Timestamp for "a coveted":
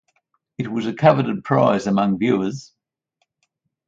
0.87-1.43